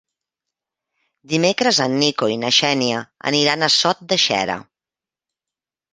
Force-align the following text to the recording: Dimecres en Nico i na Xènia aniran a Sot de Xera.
Dimecres 1.33 1.81
en 1.85 1.99
Nico 2.03 2.31
i 2.37 2.39
na 2.45 2.51
Xènia 2.61 3.03
aniran 3.33 3.69
a 3.69 3.73
Sot 3.77 4.05
de 4.15 4.23
Xera. 4.27 4.57